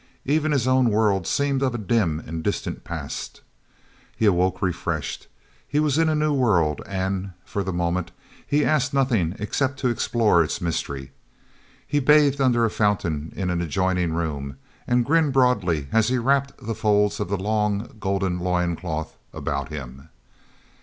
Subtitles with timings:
[0.25, 3.41] Even his own world seemed of a dim and distant past.
[4.19, 5.27] e awoke refreshed.
[5.67, 8.09] He was in a new world and, for the moment,
[8.47, 11.11] he asked nothing except to explore its mystery.
[11.85, 16.53] He bathed under a fountain in an adjoining room, and grinned broadly as he wrapped
[16.57, 20.09] the folds of the long golden loin cloth about him.